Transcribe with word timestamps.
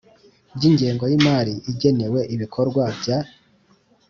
By 0.55 0.63
ingengo 0.69 1.03
y 1.07 1.13
imari 1.19 1.53
igenewe 1.71 2.19
ibikorwa 2.35 2.83
bya 2.99 3.17